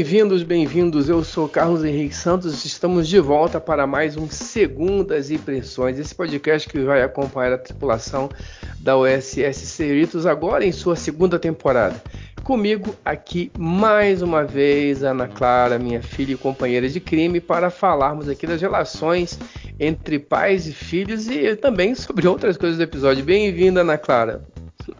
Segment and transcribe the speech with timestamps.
[0.00, 1.10] Bem-vindos, bem-vindos.
[1.10, 2.64] Eu sou Carlos Henrique Santos.
[2.64, 5.98] Estamos de volta para mais um Segundas Impressões.
[5.98, 8.30] Esse podcast que vai acompanhar a tripulação
[8.78, 12.02] da USS Cerritos agora em sua segunda temporada.
[12.42, 18.26] Comigo aqui mais uma vez Ana Clara, minha filha e companheira de crime, para falarmos
[18.26, 19.38] aqui das relações
[19.78, 23.22] entre pais e filhos e também sobre outras coisas do episódio.
[23.22, 24.48] Bem-vinda, Ana Clara.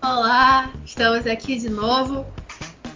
[0.02, 2.26] Olá, estamos aqui de novo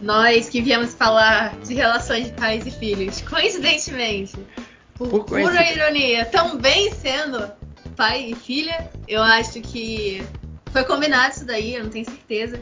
[0.04, 4.36] nós que viemos falar de relações de pais e filhos, coincidentemente,
[4.94, 7.50] por, por pura ironia, também sendo
[7.96, 10.22] pai e filha, eu acho que
[10.70, 12.60] foi combinado isso daí, eu não tenho certeza.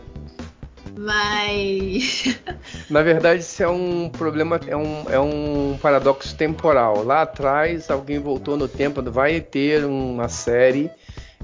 [0.96, 2.38] Mas.
[2.88, 7.02] Na verdade, isso é um problema, é um, é um paradoxo temporal.
[7.02, 10.90] Lá atrás, alguém voltou no tempo, vai ter uma série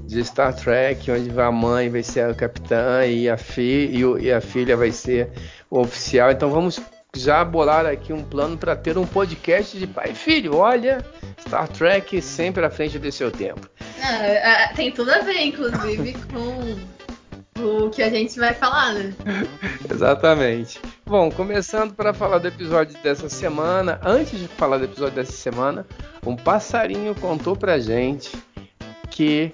[0.09, 4.31] de Star Trek, onde a mãe vai ser a capitã e a, fi, e, e
[4.31, 5.29] a filha vai ser
[5.69, 6.31] o oficial.
[6.31, 6.81] Então vamos
[7.15, 10.55] já bolar aqui um plano para ter um podcast de pai e filho.
[10.55, 11.05] Olha,
[11.39, 13.69] Star Trek sempre à frente do seu tempo.
[14.01, 16.75] Ah, tem tudo a ver, inclusive, com
[17.63, 19.13] o que a gente vai falar, né?
[19.93, 20.81] Exatamente.
[21.05, 23.99] Bom, começando para falar do episódio dessa semana.
[24.03, 25.85] Antes de falar do episódio dessa semana,
[26.25, 28.31] um passarinho contou pra gente
[29.11, 29.53] que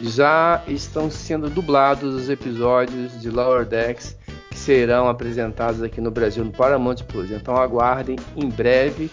[0.00, 4.16] já estão sendo dublados os episódios de Lower Decks
[4.50, 7.30] que serão apresentados aqui no Brasil no Paramount Plus.
[7.30, 9.10] Então aguardem, em breve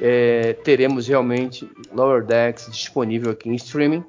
[0.00, 4.04] é, teremos realmente Lower Decks disponível aqui em streaming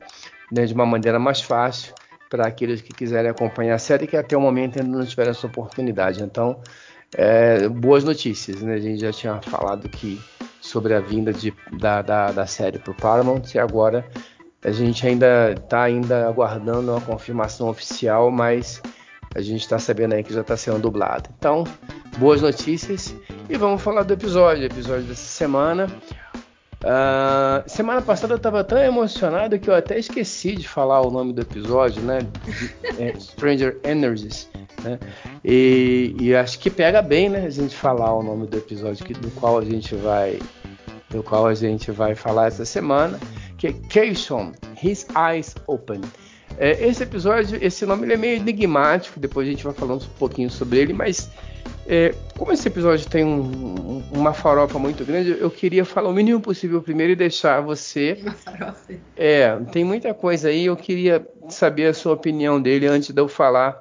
[0.51, 1.93] né, de uma maneira mais fácil
[2.29, 5.47] para aqueles que quiserem acompanhar a série que até o momento ainda não tiveram essa
[5.47, 6.23] oportunidade.
[6.23, 6.61] Então,
[7.13, 8.75] é, boas notícias, né?
[8.75, 10.19] A gente já tinha falado que
[10.61, 14.05] sobre a vinda de, da, da, da série para o Paramount e agora
[14.63, 18.81] a gente ainda está ainda aguardando uma confirmação oficial, mas
[19.33, 21.29] a gente está sabendo aí que já está sendo dublado.
[21.37, 21.63] Então,
[22.17, 23.15] boas notícias
[23.49, 25.87] e vamos falar do episódio, episódio dessa semana.
[26.83, 31.31] Uh, semana passada eu estava tão emocionado que eu até esqueci de falar o nome
[31.31, 32.19] do episódio, né?
[32.99, 34.49] É, Stranger Energies.
[34.83, 34.99] Né?
[35.45, 37.45] E, e, acho que pega bem, né?
[37.45, 40.39] A gente falar o nome do episódio que, do qual a gente vai,
[41.09, 43.19] do qual a gente vai falar essa semana
[43.61, 46.01] que é Keishon, His Eyes Open.
[46.57, 50.17] É, esse episódio, esse nome ele é meio enigmático, depois a gente vai falando um
[50.17, 51.29] pouquinho sobre ele, mas
[51.85, 56.41] é, como esse episódio tem um, uma farofa muito grande, eu queria falar o mínimo
[56.41, 58.17] possível primeiro e deixar você.
[58.23, 58.95] Uma farofa.
[59.15, 63.27] É, tem muita coisa aí, eu queria saber a sua opinião dele antes de eu
[63.27, 63.79] falar,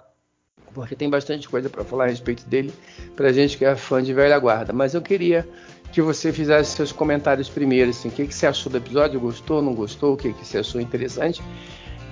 [0.75, 2.71] porque tem bastante coisa para falar a respeito dele,
[3.17, 4.75] pra gente que é fã de velha guarda.
[4.75, 5.49] Mas eu queria
[5.93, 9.61] que você fizesse seus comentários primeiro, assim, o que, que você achou do episódio, gostou,
[9.61, 11.43] não gostou, o que, que você achou interessante.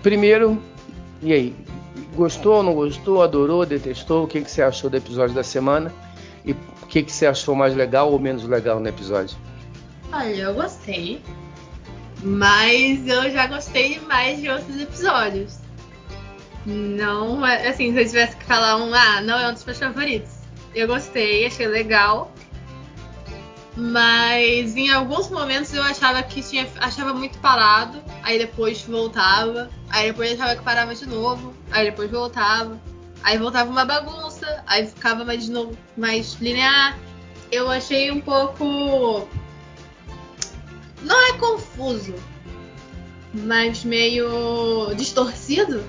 [0.03, 0.61] Primeiro,
[1.23, 1.57] e aí,
[2.15, 5.93] gostou, não gostou, adorou, detestou, o que, que você achou do episódio da semana
[6.45, 9.37] e o que, que você achou mais legal ou menos legal no episódio?
[10.13, 11.21] Olha, eu gostei,
[12.23, 15.59] mas eu já gostei mais de outros episódios.
[16.67, 20.31] Não, assim, se eu tivesse que falar um, ah, não é um dos meus favoritos.
[20.75, 22.33] Eu gostei, achei legal,
[23.79, 26.67] mas em alguns momentos eu achava que tinha.
[26.81, 32.11] achava muito parado, aí depois voltava, aí depois achava que parava de novo, aí depois
[32.11, 32.77] voltava,
[33.23, 36.99] aí voltava uma bagunça, aí ficava mais de novo mais linear.
[37.53, 39.29] Eu achei um pouco.
[41.01, 42.17] Não é confuso,
[43.33, 45.85] mas meio distorcido.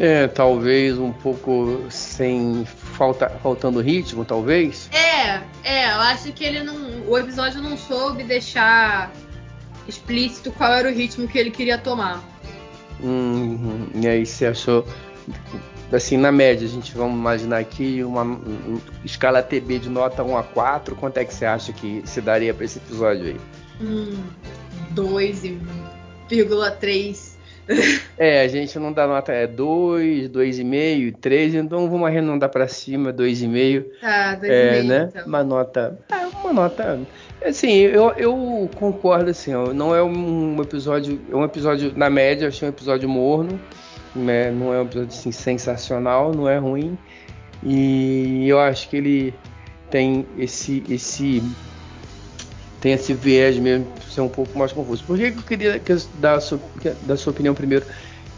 [0.00, 4.88] É, talvez um pouco sem falta, faltando ritmo, talvez.
[4.92, 5.15] É,
[5.64, 7.08] é, eu acho que ele não.
[7.08, 9.12] O episódio não soube deixar
[9.86, 12.22] explícito qual era o ritmo que ele queria tomar.
[13.02, 14.86] Hum, e aí você achou.
[15.92, 20.36] Assim, na média, a gente vamos imaginar aqui uma, uma escala TB de nota 1
[20.36, 23.36] a 4, quanto é que você acha que se daria para esse episódio aí?
[23.80, 24.20] Hum,
[24.94, 27.25] 2,3
[28.16, 33.12] é, a gente não dá nota, é 2, 2,5, 3, então vamos arredondar para cima,
[33.12, 33.84] 2,5.
[34.00, 34.50] Tá, 2,5.
[34.50, 35.08] É, né?
[35.10, 35.26] Então.
[35.26, 35.98] Uma nota.
[36.10, 37.00] É, uma nota.
[37.44, 41.20] Assim, eu, eu concordo, assim, ó, não é um episódio.
[41.30, 43.60] É um episódio, na média, achei um episódio morno.
[44.14, 44.50] Né?
[44.50, 46.96] Não é um episódio assim, sensacional, não é ruim.
[47.62, 49.34] E eu acho que ele
[49.90, 50.82] tem esse.
[50.88, 51.42] esse
[52.80, 55.04] tem esse viés mesmo ser um pouco mais confuso.
[55.04, 56.60] Por que, que eu queria que dar a sua,
[57.02, 57.86] dar a sua opinião primeiro?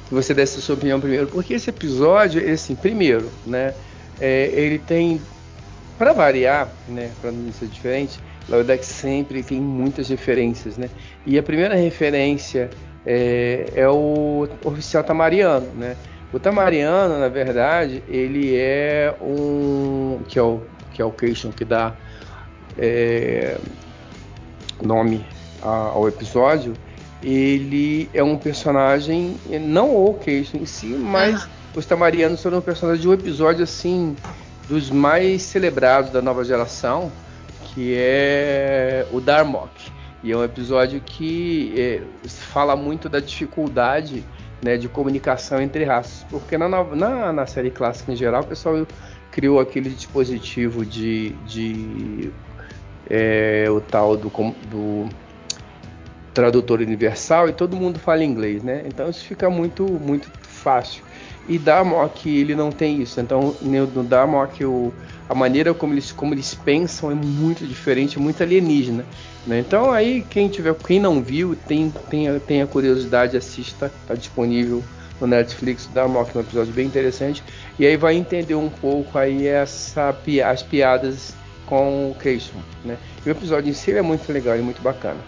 [0.08, 1.26] Que você desse a sua opinião primeiro?
[1.26, 3.75] Porque esse episódio, assim, primeiro, né?
[4.20, 5.20] É, ele tem,
[5.96, 7.11] para variar, né?
[7.20, 8.19] Para não ser diferente,
[8.49, 10.88] Laudex sempre tem muitas referências, né?
[11.26, 12.70] E a primeira referência
[13.05, 15.96] é, é o oficial Tamariano, né?
[16.32, 20.61] O Tamariano, na verdade, ele é um que é o
[20.93, 21.94] que é o que dá
[22.76, 23.56] é,
[24.83, 25.25] nome
[25.63, 26.75] ao episódio,
[27.23, 31.51] ele é um personagem, não o Cation em si, mas uhum.
[31.77, 34.15] os Tamarianos são um personagem de um episódio assim
[34.69, 37.11] dos mais celebrados da nova geração,
[37.65, 39.71] que é o Darmok.
[40.23, 44.25] E é um episódio que é, fala muito da dificuldade
[44.63, 46.25] né, de comunicação entre raças.
[46.29, 48.87] Porque na, na, na, série clássica em geral, o pessoal
[49.31, 52.33] criou aquele dispositivo de, de
[53.08, 54.31] é, o tal do,
[54.70, 55.08] do,
[56.34, 58.84] tradutor universal e todo mundo fala inglês, né?
[58.87, 61.02] Então isso fica muito muito fácil.
[61.49, 63.20] E Darmok ele não tem isso.
[63.20, 64.93] Então no Darmok o,
[65.28, 69.05] a maneira como eles, como eles pensam é muito diferente, muito alienígena.
[69.46, 69.60] Né?
[69.60, 74.84] Então aí quem tiver, quem não viu, tem, tem, tem a curiosidade, assista, está disponível
[75.20, 77.43] no Netflix, dá uma, um episódio bem interessante.
[77.78, 80.14] E aí vai entender um pouco aí essa,
[80.46, 81.34] as piadas
[81.69, 82.53] com o Casey.
[82.85, 82.97] Né?
[83.25, 85.20] E o episódio em si é muito legal e muito bacana.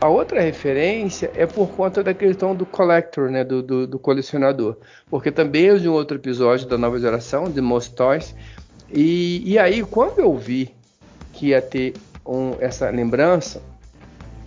[0.00, 4.76] A outra referência é por conta da questão do collector, né, do, do, do colecionador,
[5.08, 8.34] porque também é de um outro episódio da nova geração, de Most Toys,
[8.92, 10.74] e, e aí, quando eu vi
[11.32, 11.94] que ia ter
[12.26, 13.62] um, essa lembrança,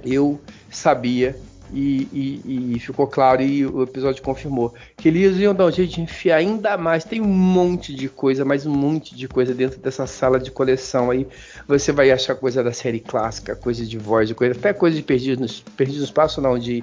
[0.06, 0.40] eu
[0.70, 1.36] sabia
[1.76, 2.08] e,
[2.46, 6.02] e, e, ficou claro e o episódio confirmou que eles iam dar um jeito de
[6.02, 7.04] enfiar ainda mais.
[7.04, 11.12] Tem um monte de coisa, mais um monte de coisa dentro dessa sala de coleção
[11.12, 11.28] aí.
[11.68, 15.62] Você vai achar coisa da série clássica, coisa de voz, coisa, até coisa de Perdidos
[15.78, 16.82] no Espaço, não, de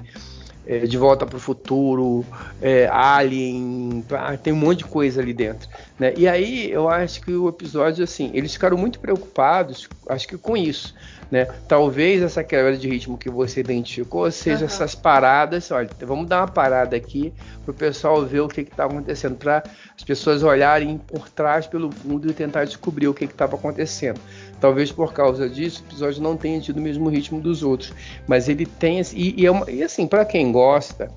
[0.66, 2.24] é, De Volta para o Futuro,
[2.60, 4.04] é, Alien,
[4.42, 5.68] tem um monte de coisa ali dentro.
[5.98, 6.12] Né?
[6.16, 10.56] E aí eu acho que o episódio, assim, eles ficaram muito preocupados, acho que com
[10.56, 10.94] isso.
[11.32, 11.46] Né?
[11.66, 14.66] Talvez essa quebra de ritmo que você identificou seja uhum.
[14.66, 15.70] essas paradas.
[15.70, 17.32] Olha, vamos dar uma parada aqui
[17.64, 19.62] para o pessoal ver o que está acontecendo, para
[19.96, 24.20] as pessoas olharem por trás pelo fundo e tentar descobrir o que estava acontecendo.
[24.60, 27.94] Talvez por causa disso o episódio não tenha tido o mesmo ritmo dos outros,
[28.28, 31.10] mas ele tem e, e, é uma, e assim para quem gosta,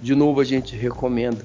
[0.00, 1.44] de novo a gente recomenda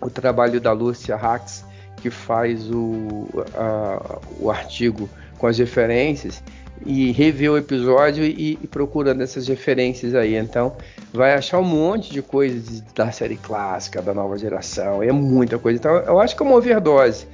[0.00, 1.64] o trabalho da Lúcia Hax
[2.02, 5.08] que faz o, a, o artigo
[5.38, 6.42] com as referências
[6.84, 10.34] e rever o episódio e, e, procurando essas referências aí.
[10.34, 10.76] Então,
[11.12, 15.78] vai achar um monte de coisas da série clássica, da nova geração, é muita coisa.
[15.78, 17.26] Então, eu acho que é uma overdose.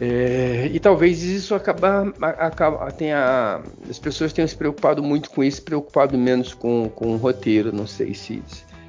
[0.00, 5.62] É, e talvez isso acaba, acaba tenha, as pessoas tenham se preocupado muito com isso,
[5.62, 7.72] preocupado menos com, com o roteiro.
[7.72, 8.42] Não sei se,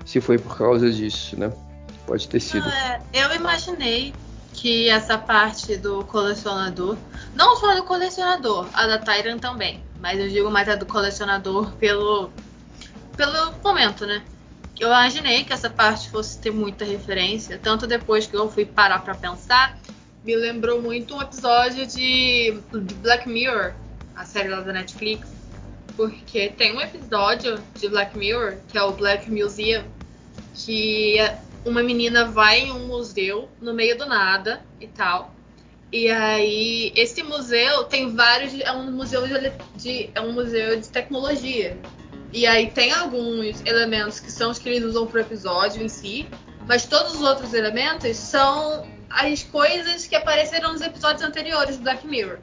[0.03, 1.51] se foi por causa disso, né?
[2.07, 2.67] Pode ter sido.
[2.67, 4.13] É, eu imaginei
[4.53, 6.97] que essa parte do colecionador,
[7.35, 11.71] não só do colecionador, a da Tyran também, mas eu digo mais a do colecionador
[11.73, 12.31] pelo,
[13.15, 14.23] pelo momento, né?
[14.79, 18.99] Eu imaginei que essa parte fosse ter muita referência, tanto depois que eu fui parar
[18.99, 19.77] para pensar
[20.25, 23.73] me lembrou muito um episódio de, de Black Mirror,
[24.15, 25.29] a série lá da Netflix.
[25.95, 29.83] Porque tem um episódio de Black Mirror, que é o Black Museum,
[30.55, 31.17] que
[31.63, 35.33] uma menina vai em um museu no meio do nada e tal.
[35.91, 38.59] E aí, esse museu tem vários.
[38.59, 41.77] É um museu de, de, é um museu de tecnologia.
[42.33, 46.27] E aí tem alguns elementos que são os que eles usam pro episódio em si,
[46.67, 48.85] mas todos os outros elementos são
[49.15, 52.37] as coisas que apareceram nos episódios anteriores do Black Mirror.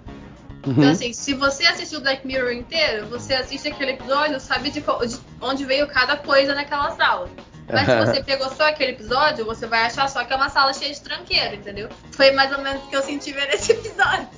[0.66, 0.72] Uhum.
[0.72, 4.80] Então, assim, se você assistiu o Black Mirror inteiro, você assiste aquele episódio, sabe de,
[4.80, 7.28] de onde veio cada coisa naquela sala.
[7.70, 10.72] Mas se você pegou só aquele episódio, você vai achar só que é uma sala
[10.72, 11.88] cheia de tranqueiro, entendeu?
[12.12, 14.28] Foi mais ou menos o que eu senti ver nesse episódio.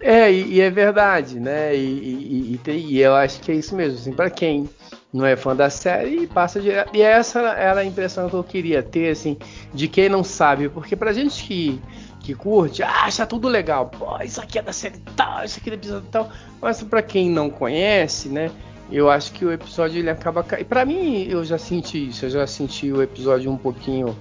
[0.00, 1.74] É, e, e é verdade, né?
[1.74, 3.98] E, e, e, e, eu acho que é isso mesmo.
[3.98, 4.68] Assim, para quem
[5.14, 6.90] não é fã da série, passa direto.
[6.92, 9.36] E essa era a impressão que eu queria ter, assim,
[9.72, 10.68] de quem não sabe.
[10.68, 11.80] Porque pra gente que,
[12.18, 13.86] que curte, acha tudo legal.
[13.86, 16.28] Pô, isso aqui é da série tal, isso aqui é do episódio tal.
[16.60, 18.50] Mas pra quem não conhece, né?
[18.90, 20.44] Eu acho que o episódio ele acaba.
[20.58, 22.24] E pra mim, eu já senti isso.
[22.24, 24.18] Eu já senti o episódio um pouquinho.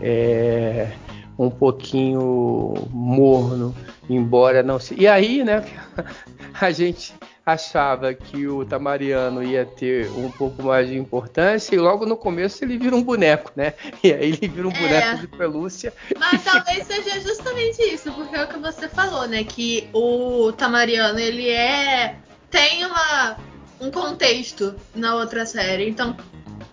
[0.00, 0.92] É,
[1.36, 3.74] um pouquinho morno,
[4.08, 4.94] embora não se.
[4.94, 5.64] E aí, né?
[6.58, 7.14] A gente
[7.46, 12.64] achava que o Tamariano ia ter um pouco mais de importância e logo no começo
[12.64, 13.74] ele vira um boneco, né?
[14.02, 14.80] E aí ele vira um é.
[14.80, 15.94] boneco de pelúcia.
[16.18, 19.44] Mas talvez seja justamente isso, porque é o que você falou, né?
[19.44, 22.16] Que o Tamariano ele é
[22.50, 23.36] tem uma
[23.80, 25.88] um contexto na outra série.
[25.88, 26.16] Então,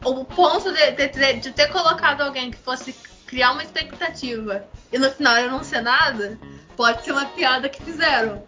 [0.04, 2.96] o ponto de, de, de, ter colocado alguém que fosse
[3.28, 6.38] criar uma expectativa e no final ele não ser nada,
[6.76, 8.42] pode ser uma piada que fizeram.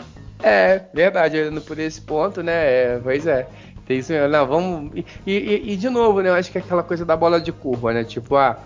[0.48, 2.54] É, verdade, olhando por esse ponto, né?
[2.54, 3.48] É, pois é.
[3.88, 4.28] Tem isso mesmo.
[4.28, 4.92] Não, vamos.
[4.96, 6.30] E, e, e, de novo, né?
[6.30, 8.04] Eu acho que é aquela coisa da bola de curva, né?
[8.04, 8.60] Tipo, ah,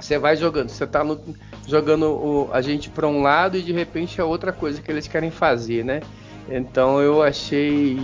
[0.00, 1.20] você vai jogando, você tá no,
[1.66, 5.06] jogando o, a gente para um lado e de repente é outra coisa que eles
[5.06, 6.00] querem fazer, né?
[6.48, 7.98] Então eu achei.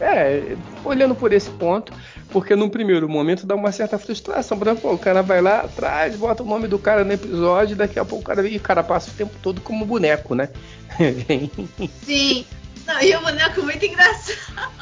[0.00, 1.92] É, olhando por esse ponto,
[2.30, 4.58] porque no primeiro momento dá uma certa frustração.
[4.58, 7.98] Por exemplo, o cara vai lá atrás, bota o nome do cara no episódio, daqui
[7.98, 10.48] a pouco o cara, e o cara passa o tempo todo como boneco, né?
[12.04, 12.46] Sim.
[12.86, 14.38] Não, e o boneco muito engraçado.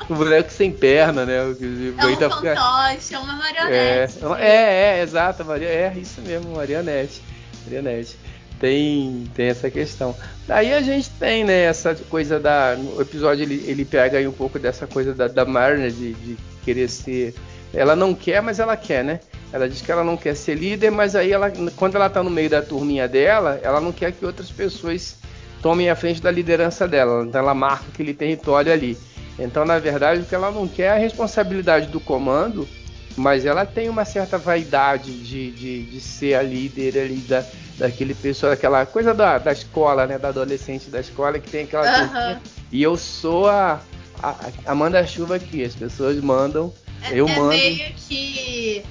[0.08, 1.36] O boneco sem perna, né?
[1.36, 4.18] É um fantoche, é uma marionete.
[4.38, 7.20] É, é, é, exato, Maria, é isso mesmo, marionete.
[7.64, 8.16] Marionete.
[8.60, 10.14] Tem, tem essa questão.
[10.46, 12.76] Daí a gente tem, né, essa coisa da.
[12.96, 15.44] O episódio ele, ele pega aí um pouco dessa coisa da, da
[15.88, 17.34] de, de querer ser.
[17.72, 19.20] Ela não quer, mas ela quer, né?
[19.52, 22.30] Ela diz que ela não quer ser líder, mas aí ela, quando ela tá no
[22.30, 25.16] meio da turminha dela, ela não quer que outras pessoas
[25.62, 27.24] tomem a frente da liderança dela.
[27.24, 28.96] Então ela marca aquele território ali.
[29.38, 32.66] Então, na verdade, o que ela não quer é a responsabilidade do comando,
[33.18, 37.44] mas ela tem uma certa vaidade de, de, de ser a líder ali da,
[37.76, 40.18] daquele pessoal, aquela coisa da, da escola, né?
[40.18, 42.40] Da adolescente da escola que tem aquela.
[42.70, 43.80] E eu sou a,
[44.22, 44.34] a,
[44.66, 46.72] a manda-chuva aqui, as pessoas mandam,
[47.02, 47.48] é, eu é mando.
[47.48, 48.84] meio que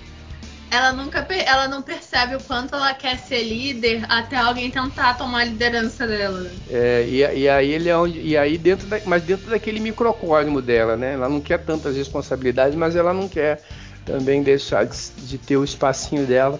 [0.69, 5.39] ela nunca ela não percebe o quanto ela quer ser líder até alguém tentar tomar
[5.39, 6.49] a liderança dela.
[6.69, 10.61] É, e, e aí ele é onde, e aí dentro da, mas dentro daquele microcosmo
[10.61, 11.13] dela, né?
[11.13, 13.61] Ela não quer tantas responsabilidades, mas ela não quer
[14.07, 16.59] também deixar de, de ter o espacinho dela.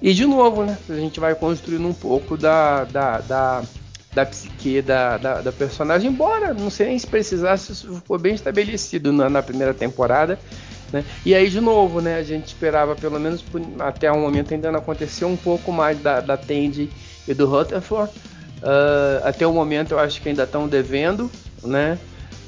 [0.00, 0.78] E de novo, né?
[0.88, 3.62] A gente vai construindo um pouco da, da, da,
[4.14, 8.34] da psique da, da, da personagem, embora não sei nem se precisasse, isso ficou bem
[8.34, 10.38] estabelecido na, na primeira temporada.
[10.92, 11.04] Né?
[11.24, 13.44] E aí, de novo, né, a gente esperava, pelo menos
[13.78, 16.90] até o momento, ainda não aconteceu um pouco mais da, da Tandy
[17.26, 18.12] e do Rutherford.
[18.62, 21.30] Uh, até o momento, eu acho que ainda estão devendo.
[21.62, 21.98] Né?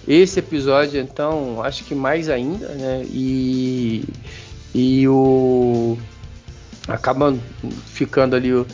[0.06, 2.68] Esse episódio, então, acho que mais ainda.
[2.68, 3.04] Né?
[3.06, 4.04] E,
[4.74, 5.96] e o.
[6.86, 7.34] acaba
[7.86, 8.66] ficando ali o,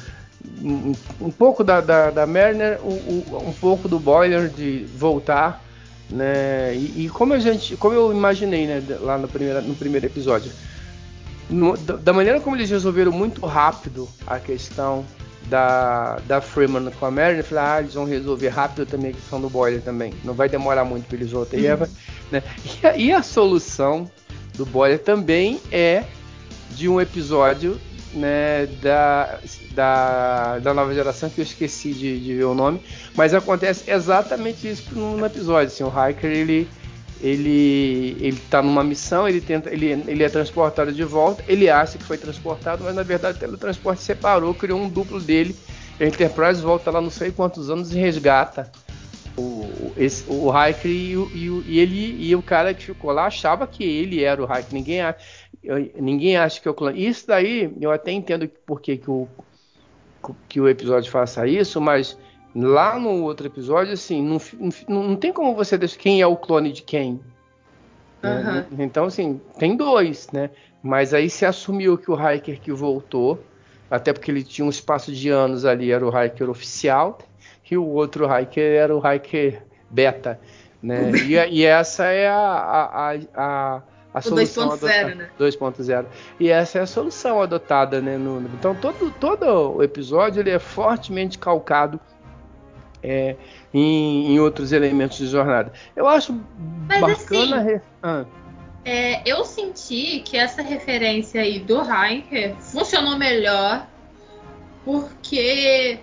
[0.60, 5.64] um, um, pouco da, da, da Merner, um, um pouco do Boiler de voltar
[6.10, 6.74] né?
[6.74, 10.50] E, e, como a gente, como eu imaginei, né, lá no primeiro, no primeiro episódio,
[11.48, 15.04] no, da maneira como eles resolveram muito rápido a questão
[15.50, 19.14] da, da Freeman com a Mary, eu falei, ah, eles vão resolver rápido também a
[19.14, 20.14] questão do Boiler também.
[20.24, 21.72] Não vai demorar muito para eles voltarem.
[21.72, 21.86] Uhum.
[22.30, 22.42] Né?
[22.64, 24.08] E, a, e a solução
[24.54, 26.04] do Boiler também é
[26.70, 27.78] de um episódio
[28.14, 29.38] né, da,
[29.72, 32.80] da, da nova geração, que eu esqueci de, de ver o nome,
[33.14, 35.66] mas acontece exatamente isso no, no episódio.
[35.66, 36.68] Assim, o Hiker ele,
[37.22, 41.98] ele, ele tá numa missão, ele, tenta, ele, ele é transportado de volta, ele acha
[41.98, 45.54] que foi transportado, mas na verdade o teletransporte separou, criou um duplo dele.
[46.00, 48.72] A Enterprise volta lá não sei quantos anos e resgata
[49.36, 53.66] o, esse, o Hiker e, e, e, ele e o cara que ficou lá achava
[53.66, 54.72] que ele era o Hiker.
[54.72, 55.00] Ninguém,
[56.00, 56.92] ninguém acha que é o clã.
[56.92, 59.28] Isso daí eu até entendo por que, que, o,
[60.48, 62.16] que o episódio faça isso, mas
[62.54, 64.40] lá no outro episódio, assim, não,
[64.88, 67.20] não, não tem como você deixar quem é o clone de quem.
[68.22, 68.66] Né?
[68.78, 70.50] Então, assim, tem dois, né?
[70.82, 73.42] Mas aí se assumiu que o Hiker que voltou,
[73.90, 77.18] até porque ele tinha um espaço de anos ali, era o Hiker oficial,
[77.70, 80.40] e o outro Hiker era o Hiker beta,
[80.82, 81.12] né?
[81.12, 83.82] e, e, essa é a, a, a,
[84.14, 85.30] a solução 2.0, né?
[85.38, 86.06] 2.0.
[86.40, 88.16] E essa é a solução adotada, né?
[88.16, 92.00] No, então todo, todo o episódio ele é fortemente calcado
[93.02, 93.36] é,
[93.72, 95.72] em, em, outros elementos de jornada.
[95.94, 96.38] Eu acho
[96.88, 97.60] Mas, bacana.
[97.60, 98.24] Assim, ah.
[98.84, 103.86] é, eu senti que essa referência aí do Hiker funcionou melhor
[104.84, 106.00] porque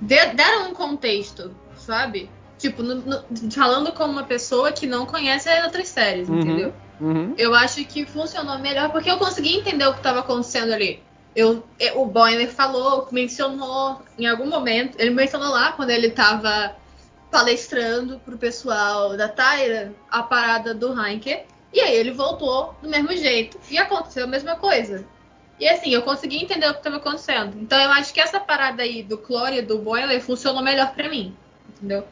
[0.00, 2.30] deram um contexto, sabe?
[2.58, 6.74] Tipo, no, no, falando como uma pessoa que não conhece as outras séries, uhum, entendeu?
[7.00, 7.34] Uhum.
[7.38, 11.00] Eu acho que funcionou melhor porque eu consegui entender o que estava acontecendo ali.
[11.38, 11.62] Eu,
[11.94, 16.74] o Boyner falou, mencionou em algum momento, ele mencionou lá quando ele estava
[17.30, 21.44] palestrando pro pessoal da Tyra a parada do Heineken.
[21.72, 23.56] E aí ele voltou do mesmo jeito.
[23.70, 25.06] E aconteceu a mesma coisa.
[25.60, 27.56] E assim, eu consegui entender o que estava acontecendo.
[27.60, 31.08] Então eu acho que essa parada aí do Clore e do Boiler funcionou melhor para
[31.08, 31.36] mim.
[31.68, 32.04] Entendeu?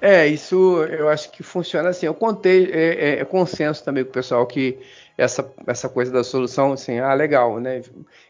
[0.00, 2.06] É, isso eu acho que funciona assim.
[2.06, 4.78] Eu contei, é, é, é, consenso também com o pessoal que
[5.16, 7.82] essa, essa coisa da solução, assim, ah, legal, né?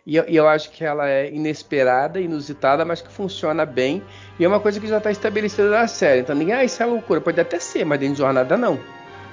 [0.05, 4.03] E, e, eu acho que ela é inesperada, inusitada, mas que funciona bem.
[4.39, 6.23] E é uma coisa que já está estabelecida na série.
[6.23, 7.21] Então ninguém, ah, isso é loucura.
[7.21, 8.81] Pode até ser, mas dentro de jornada não.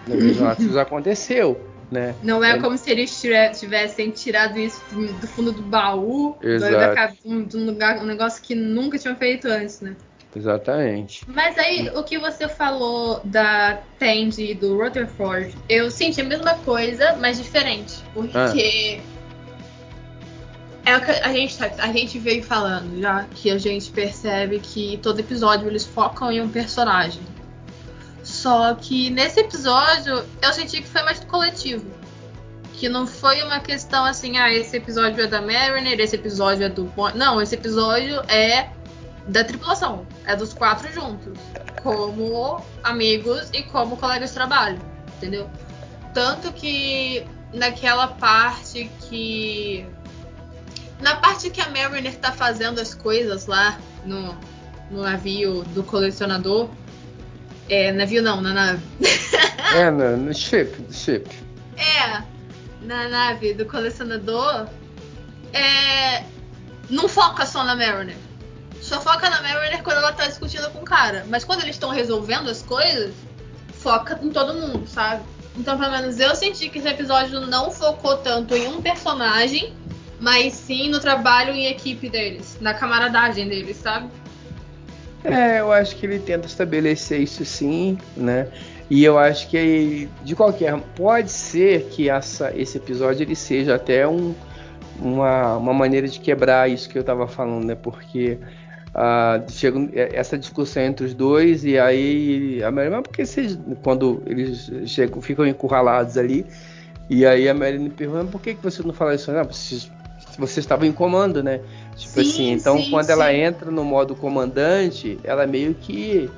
[0.07, 1.59] Na Virgin Atlas aconteceu.
[1.89, 2.13] Né?
[2.21, 3.23] Não é, é, como se eles
[3.57, 9.47] tivessem tirado isso do fundo do baú, do, lugar, um negócio que nunca tinham feito
[9.47, 9.95] antes, né?
[10.37, 11.23] Exatamente.
[11.27, 16.53] Mas aí, o que você falou da Tandy e do Rutherford, eu senti a mesma
[16.59, 17.95] coisa, mas diferente.
[18.13, 19.01] Porque
[20.85, 20.91] ah.
[20.91, 24.59] é o que a gente, tá, a gente veio falando já, que a gente percebe
[24.59, 27.23] que todo episódio eles focam em um personagem.
[28.23, 31.85] Só que nesse episódio eu senti que foi mais coletivo.
[32.73, 36.69] Que não foi uma questão assim, ah, esse episódio é da Mariner, esse episódio é
[36.69, 38.69] do Não, esse episódio é
[39.27, 40.05] da tripulação.
[40.27, 41.39] É dos quatro juntos.
[41.81, 44.79] Como amigos e como colegas de trabalho.
[45.17, 45.49] Entendeu?
[46.13, 49.87] Tanto que naquela parte que.
[51.01, 54.37] Na parte que a Mariner tá fazendo as coisas lá no,
[54.91, 56.69] no navio do colecionador
[57.69, 58.81] é, navio não, na nave.
[59.75, 61.27] é, no, no ship, ship.
[61.75, 62.23] É,
[62.81, 64.67] na nave do colecionador.
[65.53, 66.23] É,
[66.89, 68.15] não foca só na Mariner.
[68.87, 71.25] Só foca na Mariner quando ela tá discutindo com o cara.
[71.27, 73.13] Mas quando eles estão resolvendo as coisas,
[73.73, 75.23] foca em todo mundo, sabe?
[75.57, 79.73] Então, pelo menos eu senti que esse episódio não focou tanto em um personagem,
[80.21, 84.07] mas sim no trabalho em equipe deles, na camaradagem deles, sabe?
[85.21, 88.47] É, eu acho que ele tenta estabelecer isso sim, né?
[88.89, 94.07] E eu acho que de qualquer pode ser que essa, esse episódio ele seja até
[94.07, 94.33] um,
[94.97, 97.75] uma, uma maneira de quebrar isso que eu estava falando, né?
[97.75, 98.37] Porque
[98.89, 104.21] uh, chega essa discussão entre os dois e aí a Mary, mas porque vocês, quando
[104.25, 106.45] eles chegam, ficam encurralados ali
[107.09, 109.31] e aí a Mary me pergunta por que, que você não fala isso?
[109.31, 109.89] Não, vocês
[110.37, 111.61] você estava em comando, né?
[111.95, 113.11] Tipo sim, assim, então sim, quando sim.
[113.11, 116.29] ela entra no modo comandante, ela meio que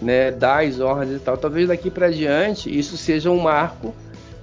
[0.00, 1.36] né, dá as ordens e tal.
[1.36, 3.94] Talvez daqui para diante isso seja um marco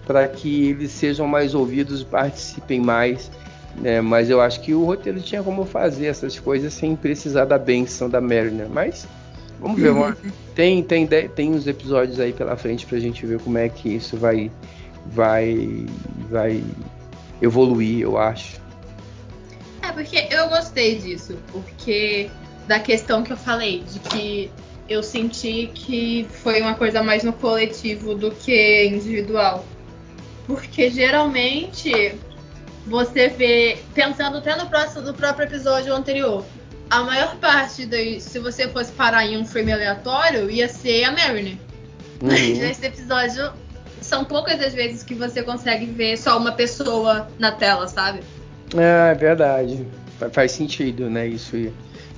[0.06, 3.32] para que eles sejam mais ouvidos e participem mais.
[3.78, 4.02] Né?
[4.02, 8.10] Mas eu acho que o roteiro tinha como fazer essas coisas sem precisar da benção
[8.10, 8.68] da Mariner.
[8.70, 9.08] Mas
[9.60, 9.94] vamos ver,
[10.56, 13.96] tem, tem, tem uns episódios aí pela frente para a gente ver como é que
[13.96, 14.52] isso vai,
[15.08, 15.86] vai,
[16.30, 16.64] vai
[17.42, 18.60] evoluir, eu acho.
[19.82, 22.30] É, porque eu gostei disso, porque
[22.68, 24.52] da questão que eu falei, de que
[24.88, 29.66] eu senti que foi uma coisa mais no coletivo do que individual.
[30.46, 32.16] Porque geralmente
[32.86, 36.46] você vê, pensando até no, próximo, no próprio episódio anterior,
[36.90, 41.12] a maior parte daí, se você fosse parar em um frame aleatório, ia ser a
[41.12, 41.58] Mariner.
[42.22, 42.30] Uhum.
[42.30, 43.52] Mas nesse episódio,
[44.02, 48.20] são poucas as vezes que você consegue ver só uma pessoa na tela, sabe?
[48.76, 49.86] É, é verdade.
[50.32, 51.28] Faz sentido, né?
[51.28, 51.56] Isso,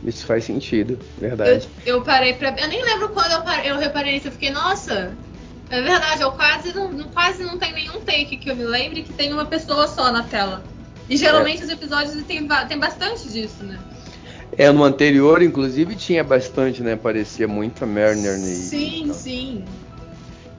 [0.04, 1.68] isso faz sentido, verdade.
[1.86, 2.54] Eu, eu parei pra.
[2.60, 4.28] Eu nem lembro quando eu, parei, eu reparei nisso.
[4.28, 5.14] Eu fiquei, nossa,
[5.70, 9.14] é verdade, eu quase não, quase não tem nenhum take que eu me lembre que
[9.14, 10.64] tem uma pessoa só na tela.
[11.10, 11.66] E geralmente é.
[11.66, 13.80] os episódios tem, tem bastante disso, né?
[14.58, 16.96] É, no anterior, inclusive, tinha bastante, né?
[16.96, 18.38] Parecia muito a Mariner.
[18.38, 19.14] Sim, então.
[19.14, 19.66] sim.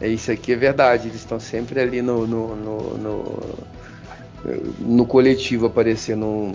[0.00, 1.08] É isso aqui é verdade.
[1.08, 3.68] Eles estão sempre ali no, no, no, no
[4.78, 6.52] no coletivo aparecendo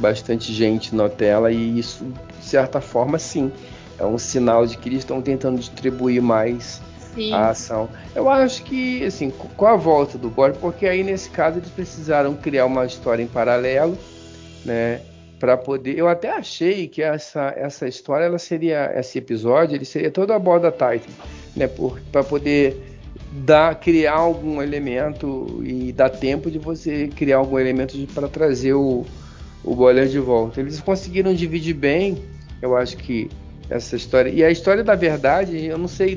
[0.00, 2.04] bastante gente na tela e isso,
[2.38, 3.52] de certa forma, sim,
[3.98, 6.80] é um sinal de que eles estão tentando distribuir mais
[7.14, 7.32] sim.
[7.32, 7.88] a ação.
[8.14, 12.34] Eu acho que, assim, com a volta do Boris, porque aí nesse caso eles precisaram
[12.34, 13.96] criar uma história em paralelo,
[14.64, 15.00] né?
[15.38, 20.10] Para poder, eu até achei que essa, essa história, ela seria, esse episódio, ele seria
[20.10, 21.10] todo a borda Titan,
[21.56, 21.68] né?
[22.12, 22.98] Para poder
[23.32, 29.06] dar, criar algum elemento e dar tempo de você criar algum elemento para trazer o,
[29.64, 30.60] o boiler de volta.
[30.60, 32.22] Eles conseguiram dividir bem,
[32.60, 33.30] eu acho que
[33.70, 34.30] essa história.
[34.30, 36.16] E a história da verdade, eu não sei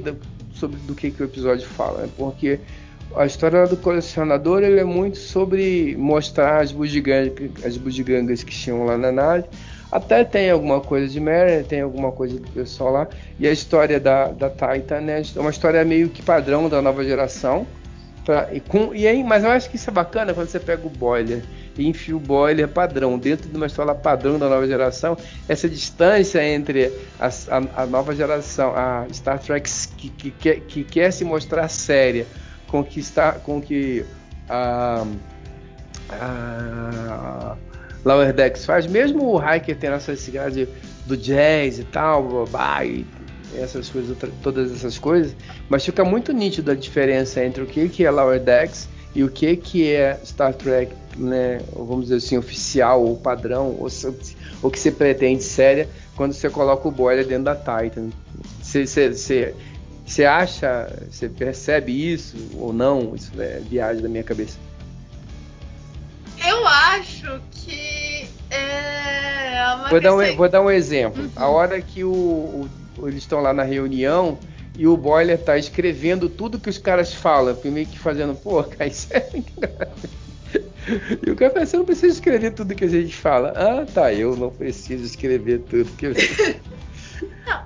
[0.53, 2.09] sobre do que, que o episódio fala, né?
[2.17, 2.59] porque
[3.15, 8.85] a história do colecionador ele é muito sobre mostrar as bugigangas, as bugigangas que tinham
[8.85, 9.45] lá na nave
[9.93, 13.07] até tem alguma coisa de Mary, tem alguma coisa do pessoal lá.
[13.39, 17.03] E a história da, da Titan né, é uma história meio que padrão da nova
[17.03, 17.67] geração.
[18.25, 20.87] Pra, e com, e aí, mas eu acho que isso é bacana quando você pega
[20.87, 21.43] o boiler
[21.77, 25.17] e enfia o boiler padrão dentro de uma história padrão da nova geração.
[25.47, 30.83] Essa distância entre a, a, a nova geração, a Star Trek que, que, que, que,
[30.83, 32.25] quer se mostrar séria,
[32.67, 34.05] com que está, com que
[34.47, 35.05] a,
[36.11, 37.57] a
[38.05, 40.55] Lower Decks faz, mesmo o Hiker tendo essa siglas
[41.05, 43.05] do jazz e tal, babá, e
[43.57, 45.35] essas coisas, todas essas coisas,
[45.69, 49.29] mas fica muito nítido a diferença entre o que, que é Lower Decks e o
[49.29, 53.87] que, que é Star Trek, né, vamos dizer assim, oficial ou padrão, ou,
[54.61, 58.09] o que se pretende séria, quando você coloca o boiler dentro da Titan.
[58.61, 63.15] Você, acha, você percebe isso ou não?
[63.15, 64.57] Isso é viagem da minha cabeça.
[66.45, 71.23] Eu acho que é uma Vou dar um, vou dar um exemplo.
[71.23, 71.31] Uhum.
[71.35, 74.37] A hora que o, o- eles estão lá na reunião
[74.75, 78.87] e o Boiler tá escrevendo tudo que os caras falam, meio que fazendo, pô, cara,
[78.87, 79.29] isso é.
[81.25, 83.53] E o cara fala, você não precisa escrever tudo que a gente fala.
[83.55, 86.13] Ah, tá, eu não preciso escrever tudo que eu...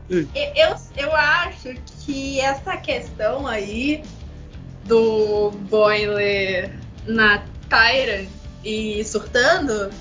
[0.09, 4.03] Eu, eu acho que essa questão aí
[4.85, 6.73] do Boiler
[7.05, 8.25] na Tyra
[8.63, 9.91] e surtando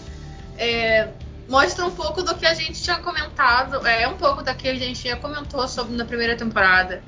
[0.57, 1.09] é,
[1.49, 4.87] mostra um pouco do que a gente tinha comentado, é um pouco daquilo que a
[4.87, 7.03] gente já comentou sobre na primeira temporada,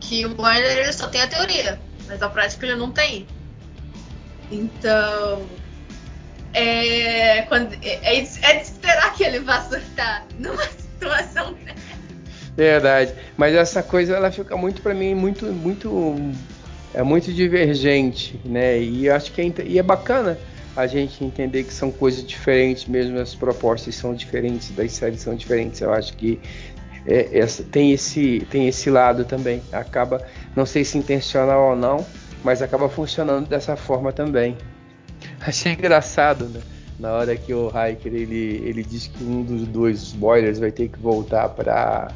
[0.00, 3.26] que o Boiler ele só tem a teoria, mas a prática ele não tem.
[4.50, 5.46] Então,
[6.54, 11.96] é, quando, é, é de é esperar que ele vá surtar numa situação dessa.
[12.56, 13.14] Verdade.
[13.36, 16.16] Mas essa coisa ela fica muito para mim muito muito
[16.94, 18.80] é muito divergente, né?
[18.80, 20.38] E acho que é, e é bacana
[20.76, 25.34] a gente entender que são coisas diferentes, mesmo as propostas são diferentes, das séries são
[25.34, 25.80] diferentes.
[25.80, 26.38] Eu acho que
[27.06, 29.62] é, tem esse tem esse lado também.
[29.72, 32.04] Acaba não sei se intencional ou não,
[32.44, 34.56] mas acaba funcionando dessa forma também.
[35.40, 36.60] Achei engraçado, né?
[36.98, 40.88] Na hora que o Hiker ele, ele diz que um dos dois boilers vai ter
[40.88, 42.12] que voltar para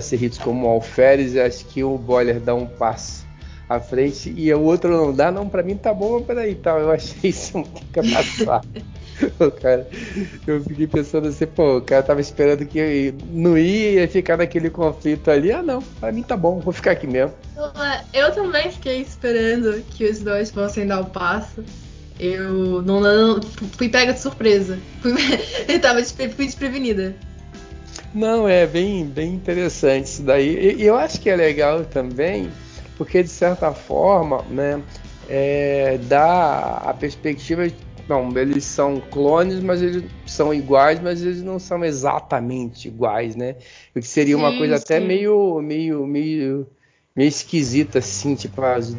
[0.00, 3.23] ser hits como Alferes, acho que o Boiler dá um passo
[3.68, 6.78] à frente e o outro não dá, não, para mim tá bom, mas peraí, tal,
[6.80, 8.66] eu achei isso muito engraçado.
[9.38, 9.88] O cara,
[10.44, 14.68] eu fiquei pensando assim, pô, o cara tava esperando que não ia, ia ficar naquele
[14.68, 15.52] conflito ali.
[15.52, 17.32] Ah, não, pra mim tá bom, vou ficar aqui mesmo.
[18.12, 21.62] Eu também fiquei esperando que os dois fossem dar o passo.
[22.18, 23.40] Eu não, não-
[23.78, 24.78] fui pega de surpresa.
[25.00, 25.12] Fui,
[25.68, 27.14] eu tava fui desprevenida.
[28.12, 30.56] Não, é bem, bem interessante isso daí.
[30.56, 32.50] E e eu acho que é legal também,
[32.96, 34.82] porque de certa forma, né,
[35.28, 37.68] é, dá a perspectiva.
[37.68, 37.76] de-
[38.06, 43.56] Não, eles são clones, mas eles são iguais, mas eles não são exatamente iguais, né?
[43.96, 45.06] O que seria uma Sim, coisa até sim.
[45.06, 46.66] meio, meio, meio,
[47.16, 48.94] meio esquisita, assim, tipo as-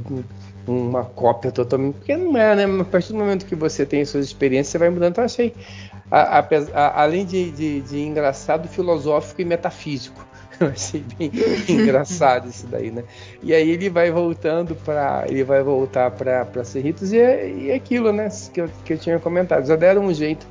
[0.67, 1.93] uma cópia totalmente.
[1.97, 2.81] Porque não é, né?
[2.81, 5.12] A partir do momento que você tem suas experiências, você vai mudando.
[5.12, 5.53] Então, achei
[6.10, 10.25] a- apes- a- além de, de- de engraçado, filosófico e metafísico.
[10.59, 11.31] Eu achei bem
[11.67, 13.03] engraçado isso daí, né?
[13.43, 17.75] E aí ele vai voltando para ele vai voltar para Cerritos e é, e é
[17.75, 18.29] aquilo, né?
[18.53, 19.65] Que eu, que eu tinha comentado.
[19.65, 20.47] Já deram um jeito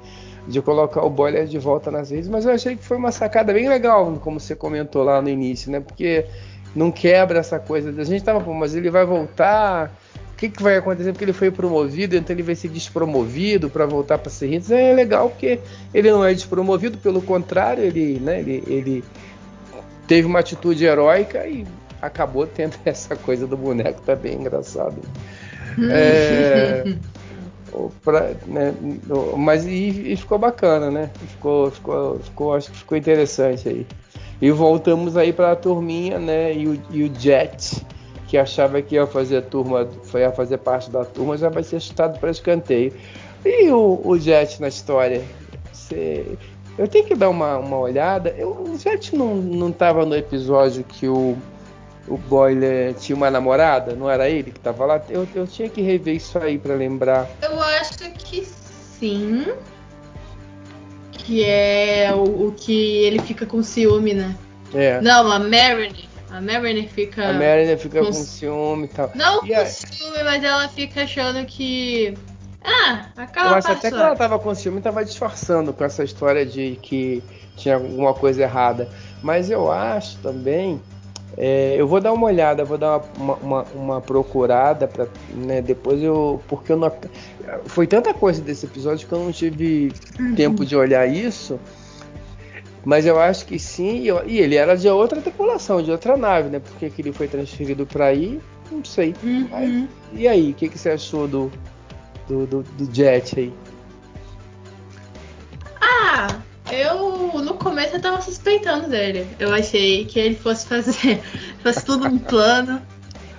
[0.46, 3.52] de colocar o Boiler de volta nas redes, mas eu achei que foi uma sacada
[3.52, 5.80] bem legal, como você comentou lá no início, né?
[5.80, 6.26] Porque
[6.74, 7.94] não quebra essa coisa.
[7.98, 9.94] A gente tava, mas ele vai voltar.
[10.32, 11.12] O que, que vai acontecer?
[11.12, 14.70] Porque ele foi promovido, então ele vai ser despromovido para voltar para Cerritos.
[14.70, 15.60] É legal porque
[15.94, 19.04] ele não é despromovido, pelo contrário, ele, né, ele, ele
[20.06, 21.66] teve uma atitude heróica e
[22.00, 24.96] acabou tendo essa coisa do boneco, tá bem engraçado.
[25.90, 26.84] É,
[28.04, 28.74] pra- né,
[29.36, 31.10] mas e, e ficou bacana, né?
[31.28, 33.86] Ficou, ficou, ficou, acho que ficou interessante aí.
[34.40, 36.54] E voltamos aí para a turminha, né?
[36.54, 37.84] E o, e o Jet,
[38.28, 41.80] que achava que ia fazer turma, foi a fazer parte da turma, já vai ser
[41.80, 42.92] chutado para escanteio.
[43.44, 45.22] E o, o Jet na história?
[45.72, 46.36] Você-
[46.78, 48.34] eu tenho que dar uma, uma olhada.
[48.36, 51.36] Eu, o Jet não, não tava no episódio que o,
[52.08, 53.94] o Boiler tinha uma namorada?
[53.94, 55.02] Não era ele que tava lá?
[55.08, 57.28] Eu, eu tinha que rever isso aí para lembrar.
[57.42, 59.44] Eu acho que sim.
[61.12, 64.36] Que é o, o que ele fica com ciúme, né?
[64.74, 65.00] É.
[65.00, 65.92] Não, a Mariner.
[66.30, 67.28] A Mariner fica.
[67.30, 69.10] A Mariner fica com com ciúme e tal.
[69.14, 72.14] Não E com aí- ciúme, mas ela fica achando que.
[72.64, 75.84] Ah, Eu aquela acho parte até que ela tava com ciúme e tava disfarçando com
[75.84, 77.22] essa história de que
[77.56, 78.88] tinha alguma coisa errada.
[79.22, 80.80] Mas eu acho também.
[81.36, 86.02] é, eu vou dar uma olhada, vou dar uma, uma, uma procurada para né, depois
[86.02, 86.40] eu.
[86.48, 86.90] Porque eu não.
[87.66, 89.92] Foi tanta coisa desse episódio que eu não tive
[90.34, 91.60] tempo de olhar isso.
[92.84, 96.16] Mas eu acho que sim, e eu- e ele era de outra tripulação, de outra
[96.18, 96.58] nave, né?
[96.60, 98.38] Porque que ele foi transferido para aí,
[98.70, 99.14] não sei.
[99.22, 99.48] Uhum.
[99.50, 101.50] Mas, e aí, o que, que você achou do,
[102.28, 103.52] do, do, do Jet aí?
[105.80, 106.28] Ah,
[106.70, 109.26] eu no começo eu tava suspeitando dele.
[109.38, 111.20] Eu achei que ele fosse fazer
[111.62, 112.80] fosse tudo um plano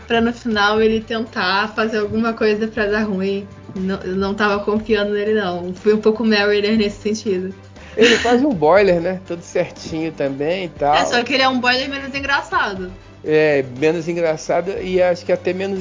[0.08, 3.48] pra no final ele tentar fazer alguma coisa pra dar ruim.
[3.76, 5.74] Não, eu não tava confiando nele não.
[5.74, 7.54] Fui um pouco Mariner nesse sentido.
[7.98, 9.22] Ele faz um boiler, né?
[9.26, 10.96] Tudo certinho também e tal.
[10.96, 12.92] É só que ele é um boiler menos engraçado.
[13.28, 15.80] É, menos engraçado e acho que até menos.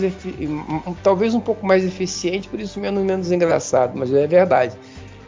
[1.03, 4.75] Talvez um pouco mais eficiente, por isso menos, menos engraçado, mas é verdade.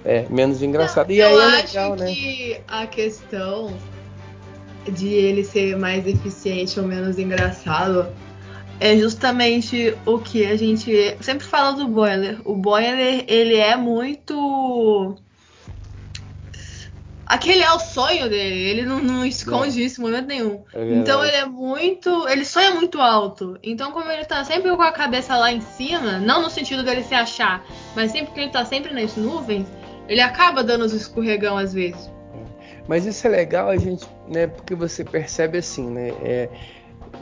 [0.05, 1.11] É, menos engraçado.
[1.11, 2.07] e aí eu é acho legal, né?
[2.07, 3.77] que a questão
[4.89, 8.07] de ele ser mais eficiente ou menos engraçado
[8.79, 12.39] é justamente o que a gente sempre fala do Boiler.
[12.45, 15.17] O Boiler, ele é muito.
[17.27, 20.63] Aquele é o sonho dele, ele não, não esconde isso em momento nenhum.
[20.73, 22.29] É então ele é muito.
[22.29, 23.59] Ele sonha muito alto.
[23.65, 27.03] Então, como ele tá sempre com a cabeça lá em cima, não no sentido dele
[27.03, 29.67] se achar, mas sempre que ele tá sempre nas nuvens,
[30.09, 32.09] ele acaba dando os escorregão às vezes.
[32.87, 34.47] Mas isso é legal a gente, né?
[34.47, 36.11] Porque você percebe assim, né?
[36.23, 36.49] É,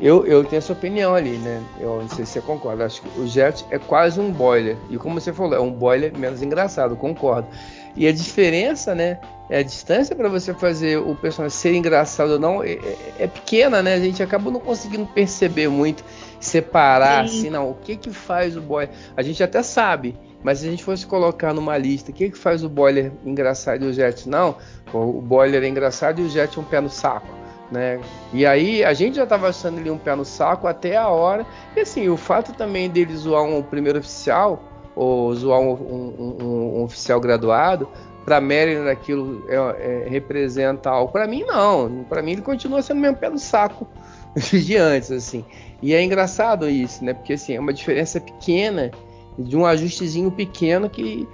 [0.00, 1.62] eu, eu tenho essa opinião ali, né?
[1.80, 2.84] Eu não sei se você concorda.
[2.84, 4.76] Acho que o Jet é quase um boiler.
[4.90, 7.48] E como você falou, é um boiler menos engraçado, concordo.
[7.96, 9.18] E a diferença, né?
[9.48, 13.26] É a distância para você fazer o personagem ser engraçado ou não é, é- é
[13.26, 13.94] pequena, né?
[13.94, 16.02] A gente acaba não conseguindo perceber muito,
[16.40, 17.38] separar Sim.
[17.38, 17.70] assim, não.
[17.70, 18.90] O que que faz o boiler?
[19.16, 22.38] A gente até sabe, mas se a gente fosse colocar numa lista, o que que
[22.38, 24.56] faz o boiler engraçado e o Jet não?
[24.92, 27.28] O boiler é engraçado e o Jet é um pé no saco.
[27.70, 27.98] Né?
[28.32, 31.46] E aí a gente já estava achando ele um pé no saco até a hora.
[31.74, 34.62] E assim, o fato também dele zoar um primeiro oficial,
[34.94, 37.88] ou zoar um, um- um- um oficial graduado,
[38.24, 39.56] para Marilyn aquilo é-
[40.04, 41.12] é- representa algo.
[41.12, 42.04] Para mim, não.
[42.08, 43.86] Para mim, ele continua sendo mesmo pé no saco
[44.52, 45.44] de antes, assim.
[45.82, 47.12] E é engraçado isso, né?
[47.12, 48.90] Porque assim, é uma diferença pequena,
[49.38, 51.28] de um ajustezinho pequeno que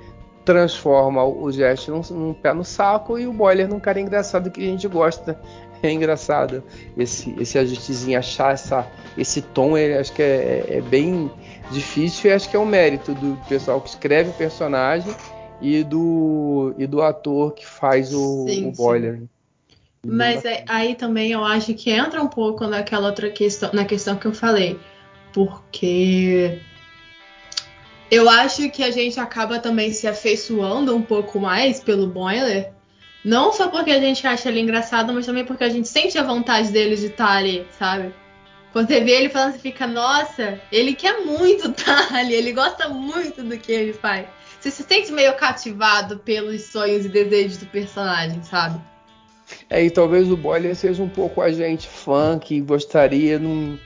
[0.45, 4.61] transforma o Jet num, num pé no saco e o Boiler num cara engraçado que
[4.61, 5.41] a gente gosta.
[5.83, 6.63] É engraçado
[6.97, 11.31] esse, esse ajustezinho, achar essa, esse tom, ele, acho que é, é bem
[11.71, 15.15] difícil e acho que é um mérito do pessoal que escreve o personagem
[15.61, 18.77] e do, e do ator que faz o, Sim, o sim.
[18.77, 19.23] Boiler.
[20.05, 24.17] Mas é- aí também eu acho que entra um pouco naquela outra questão, na questão
[24.17, 24.79] que eu falei.
[25.33, 26.59] Porque
[28.11, 32.73] eu acho que a gente acaba também se afeiçoando um pouco mais pelo Boiler.
[33.25, 36.23] Não só porque a gente acha ele engraçado, mas também porque a gente sente a
[36.23, 38.15] vontade dele de estar ali, sabe?
[38.73, 42.89] Quando você vê ele falando, você fica, nossa, ele quer muito estar ali, ele gosta
[42.89, 44.27] muito do que ele faz.
[44.61, 48.81] Você se sente meio cativado pelos sonhos e desejos do personagem, sabe?
[49.69, 53.79] É, e talvez o Boiler seja um pouco a gente fã que gostaria num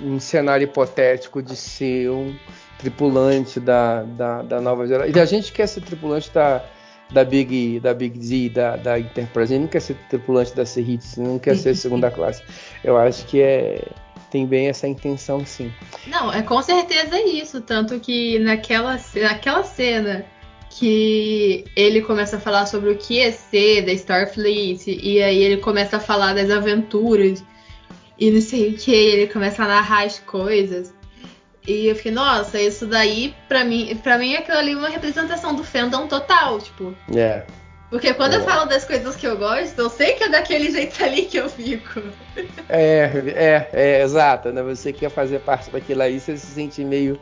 [0.00, 2.34] um cenário hipotético de ser um
[2.78, 5.12] tripulante da, da, da nova geração.
[5.14, 6.64] E a gente quer ser tripulante da,
[7.12, 11.16] da Big da Big Z, da, da Enterprise, gente não quer ser tripulante da Cerritos,
[11.16, 12.42] não quer ser segunda classe.
[12.84, 13.88] Eu acho que é
[14.30, 15.72] tem bem essa intenção sim.
[16.06, 17.60] Não, é com certeza isso.
[17.60, 20.24] Tanto que naquela, naquela cena
[20.70, 25.56] que ele começa a falar sobre o que é ser da Starfleet, e aí ele
[25.56, 27.44] começa a falar das aventuras,
[28.16, 30.94] e não sei o que, ele começa a narrar as coisas.
[31.66, 35.54] E eu fiquei, nossa, isso daí, pra mim, pra mim aquilo ali é uma representação
[35.54, 36.94] do fandom total, tipo.
[37.14, 37.44] É.
[37.90, 38.44] Porque quando eu É.
[38.44, 41.48] falo das coisas que eu gosto, eu sei que é daquele jeito ali que eu
[41.48, 42.02] fico.
[42.68, 44.62] É, é, é, exato, né?
[44.62, 47.20] Você quer fazer parte daquilo aí, você se sente meio,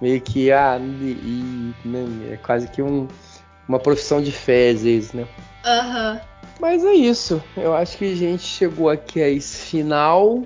[0.00, 3.06] meio que, ah, e, e, né, é quase que um,
[3.68, 5.26] uma profissão de fé às vezes, né?
[5.64, 6.20] Aham.
[6.58, 10.42] Mas é isso, eu acho que a gente chegou aqui a esse final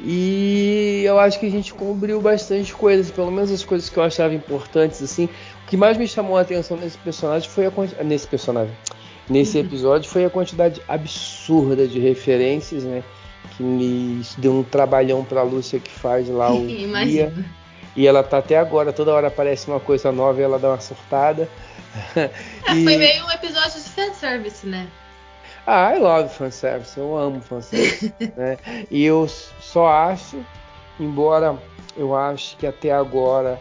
[0.00, 4.02] e eu acho que a gente cobriu bastante coisas, pelo menos as coisas que eu
[4.02, 5.24] achava importantes, assim.
[5.64, 7.72] O que mais me chamou a atenção nesse personagem foi a
[8.04, 8.74] nesse personagem,
[9.28, 13.02] nesse episódio foi a quantidade absurda de referências, né?
[13.56, 16.66] Que me deu um trabalhão pra Lúcia que faz lá o.
[16.68, 17.44] Imagina.
[17.96, 20.80] E ela tá até agora, toda hora aparece uma coisa nova e ela dá uma
[20.80, 21.48] surtada.
[22.14, 24.86] É, E- foi meio um episódio de fanservice, né?
[25.66, 28.14] Ah, I love fanservice, eu amo fanservice.
[28.36, 28.56] né?
[28.90, 30.44] E eu só acho,
[31.00, 31.58] embora
[31.96, 33.58] eu acho que até agora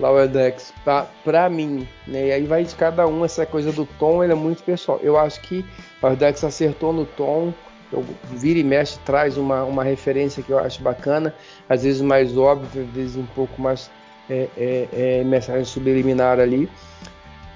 [0.00, 2.28] Lower Decks, pra, pra mim, né?
[2.28, 4.98] E aí vai de cada um, essa coisa do tom, ele é muito pessoal.
[5.02, 5.64] Eu acho que
[6.02, 7.52] Lower Decks acertou no tom,
[7.92, 11.34] eu vira e mexe, traz uma, uma referência que eu acho bacana,
[11.68, 13.90] às vezes mais óbvio, às vezes um pouco mais
[14.30, 16.68] é, é, é, mensagem subliminar ali.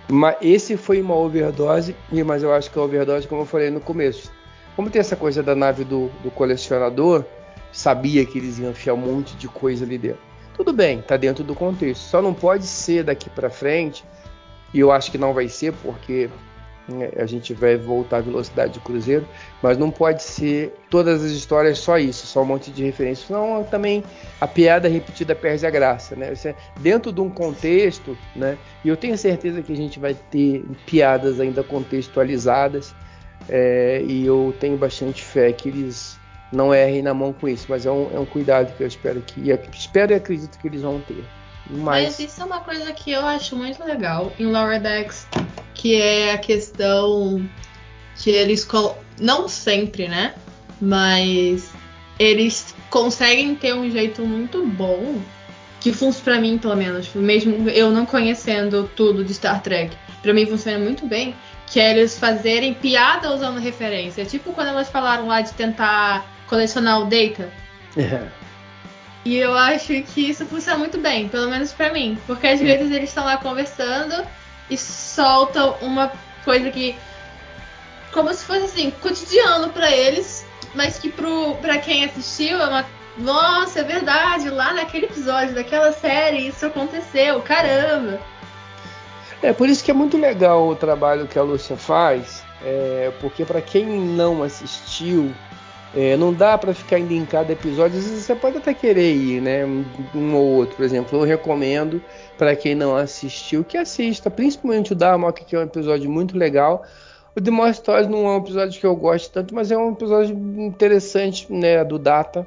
[0.08, 3.80] Mas esse foi uma overdose, mas eu acho que a overdose, como eu falei no
[3.80, 4.30] começo,
[4.76, 7.24] como tem essa coisa da nave do, do colecionador,
[7.72, 10.20] sabia que eles iam enfiar um monte de coisa ali dentro.
[10.54, 12.02] Tudo bem, tá dentro do contexto.
[12.02, 14.04] Só não pode ser daqui para frente,
[14.72, 16.30] e eu acho que não vai ser, porque
[17.16, 19.27] a gente vai voltar à velocidade de cruzeiro,
[19.62, 23.27] mas não pode ser todas as histórias só isso, só um monte de referências.
[23.27, 24.05] Senão também
[24.40, 26.35] a piada repetida perde a graça, né?
[26.35, 28.57] Você- dentro de um contexto, né?
[28.85, 32.94] E eu tenho certeza que a gente vai ter piadas ainda contextualizadas,
[33.49, 36.18] é, e eu tenho bastante fé que eles
[36.53, 39.20] não errem na mão com isso, mas é um, é um cuidado que eu espero
[39.20, 41.25] que espero e acredito que eles vão ter.
[41.70, 45.26] Mas Mas, isso é uma coisa que eu acho muito legal em Lower Decks,
[45.74, 47.48] que é a questão
[48.16, 48.66] que eles
[49.20, 50.35] não sempre, né?
[50.81, 51.70] mas
[52.18, 55.20] eles conseguem ter um jeito muito bom
[55.81, 60.33] que funciona para mim, pelo menos, mesmo eu não conhecendo tudo de Star Trek, para
[60.33, 61.35] mim funciona muito bem,
[61.66, 67.00] que é eles fazerem piada usando referência, tipo quando elas falaram lá de tentar colecionar
[67.00, 67.50] o data.
[67.96, 68.26] É.
[69.26, 72.92] E eu acho que isso funciona muito bem, pelo menos para mim, porque às vezes
[72.92, 74.24] eles estão lá conversando
[74.70, 76.12] e soltam uma
[76.44, 76.94] coisa que
[78.12, 82.86] como se fosse assim, cotidiano para eles, mas que pro, pra quem assistiu é uma.
[83.18, 88.20] Nossa, é verdade, lá naquele episódio daquela série isso aconteceu, caramba!
[89.42, 93.44] É por isso que é muito legal o trabalho que a Lúcia faz, é, porque
[93.44, 95.34] para quem não assistiu,
[95.96, 97.98] é, não dá para ficar indo em cada episódio.
[97.98, 99.64] Às vezes você pode até querer ir, né?
[100.14, 101.18] Um ou outro, por exemplo.
[101.18, 102.02] Eu recomendo
[102.37, 106.85] para quem não assistiu que assista, principalmente o Darmok, que é um episódio muito legal.
[107.35, 109.92] O The More Stories não é um episódio que eu gosto tanto, mas é um
[109.92, 112.46] episódio interessante, né, do Data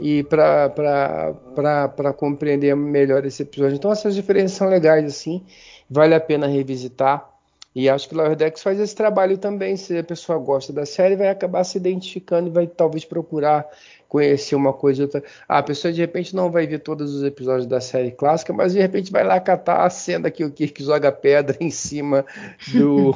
[0.00, 3.76] e para compreender melhor esse episódio.
[3.76, 5.44] Então essas diferenças são legais assim,
[5.88, 7.28] vale a pena revisitar.
[7.74, 9.76] E acho que o Lower Decks faz esse trabalho também.
[9.76, 13.66] Se a pessoa gosta da série, vai acabar se identificando e vai talvez procurar
[14.08, 15.22] conhecer uma coisa ou outra.
[15.46, 18.72] Ah, a pessoa de repente não vai ver todos os episódios da série clássica, mas
[18.72, 22.24] de repente vai lá catar a cena que o Kirk joga pedra em cima
[22.72, 23.14] do,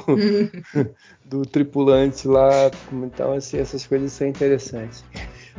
[1.25, 2.69] do tripulante lá.
[2.91, 5.03] Então, assim, essas coisas são interessantes.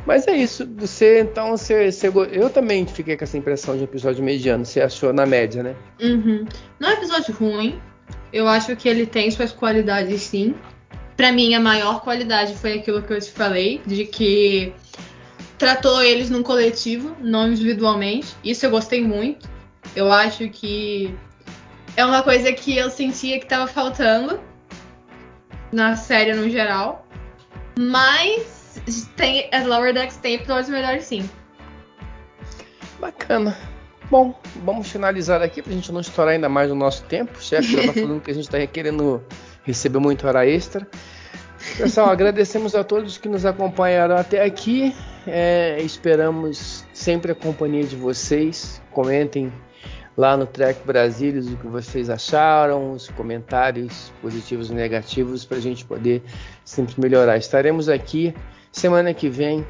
[0.05, 0.67] Mas é isso.
[0.77, 4.65] Você, então, você, você, eu também fiquei com essa impressão de episódio mediano.
[4.65, 5.75] Você achou na média, né?
[6.01, 6.45] Uhum.
[6.79, 7.81] Não é um episódio ruim.
[8.35, 10.53] Eu acho que ele tem suas qualidades, sim.
[11.15, 14.73] Para mim, a maior qualidade foi aquilo que eu te falei, de que
[15.57, 18.35] tratou eles num coletivo, não individualmente.
[18.43, 19.49] Isso eu gostei muito.
[19.95, 21.15] Eu acho que
[21.95, 24.37] é uma coisa que eu sentia que estava faltando
[25.71, 27.07] na série no geral.
[27.79, 28.81] Mas
[29.15, 31.29] tem, as Lower Decks tem episódios melhores sim.
[32.99, 33.55] Bacana.
[34.15, 37.37] Bom, vamos finalizar aqui pra gente não estourar ainda mais o nosso tempo.
[37.37, 39.21] O chefe já tá falando que a gente tá querendo
[39.65, 40.87] receber muito hora extra.
[41.77, 44.95] Pessoal, agradecemos a todos que nos acompanharam até aqui.
[45.27, 48.81] É, esperamos sempre a companhia de vocês.
[48.89, 49.51] Comentem
[50.15, 55.61] lá no Trek Brasilis o que vocês acharam, os comentários positivos e negativos para a
[55.61, 56.23] gente poder
[56.63, 57.35] sempre melhorar.
[57.35, 58.33] Estaremos aqui
[58.71, 59.67] semana que vem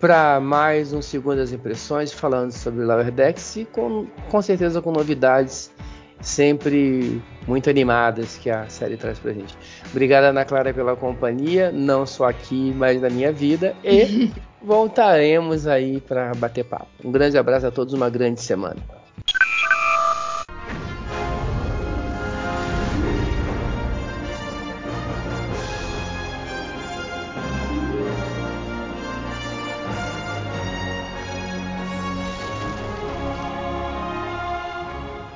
[0.00, 5.72] para mais um Segundas Impressões falando sobre Lower Decks e com, com certeza com novidades
[6.20, 9.56] sempre muito animadas que a série traz pra gente.
[9.90, 13.74] Obrigada, Ana Clara, pela companhia, não só aqui, mas na minha vida.
[13.84, 14.32] E
[14.62, 16.88] voltaremos aí para bater papo.
[17.04, 18.97] Um grande abraço a todos, uma grande semana.